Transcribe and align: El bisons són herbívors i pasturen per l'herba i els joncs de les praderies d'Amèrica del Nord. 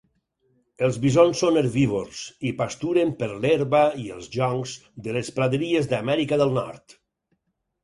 El 0.85 0.95
bisons 1.01 1.41
són 1.43 1.59
herbívors 1.61 2.21
i 2.51 2.53
pasturen 2.63 3.13
per 3.21 3.29
l'herba 3.45 3.83
i 4.05 4.07
els 4.17 4.33
joncs 4.39 4.75
de 5.09 5.17
les 5.21 5.31
praderies 5.39 5.93
d'Amèrica 5.95 6.43
del 6.45 6.59
Nord. 6.61 7.01